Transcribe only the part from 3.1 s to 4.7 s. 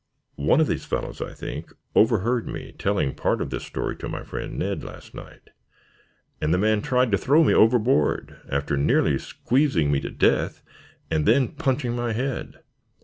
part of this story to my friend,